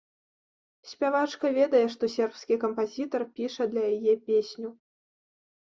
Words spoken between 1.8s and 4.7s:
што сербскі кампазітар піша для яе песню.